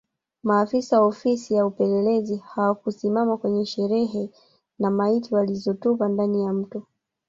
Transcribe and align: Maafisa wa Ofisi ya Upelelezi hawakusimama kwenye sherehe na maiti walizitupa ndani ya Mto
Maafisa 0.43 1.01
wa 1.01 1.07
Ofisi 1.07 1.53
ya 1.53 1.65
Upelelezi 1.65 2.35
hawakusimama 2.37 3.37
kwenye 3.37 3.65
sherehe 3.65 4.29
na 4.79 4.91
maiti 4.91 5.35
walizitupa 5.35 6.09
ndani 6.09 6.43
ya 6.43 6.53
Mto 6.53 6.83